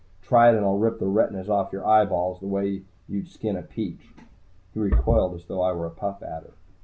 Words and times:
"Try 0.23 0.49
it 0.49 0.55
and 0.57 0.65
I'll 0.65 0.79
rip 0.79 0.97
the 0.97 1.05
retinas 1.05 1.47
off 1.47 1.71
your 1.71 1.85
eyeballs 1.85 2.39
the 2.39 2.47
way 2.47 2.81
you'd 3.07 3.27
skin 3.27 3.55
a 3.55 3.61
peach!" 3.61 4.15
He 4.73 4.79
recoiled 4.79 5.35
as 5.35 5.45
though 5.45 5.61
I 5.61 5.73
were 5.73 5.85
a 5.85 5.91
Puff 5.91 6.23
Adder. 6.23 6.53